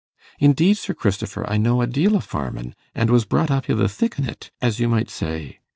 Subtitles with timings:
[0.39, 3.87] 'Indeed, Sir Christifer, I know a deal o' farmin,' an' was brought up i' the
[3.87, 5.59] thick on it, as you may say.